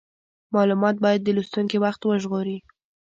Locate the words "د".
1.23-1.29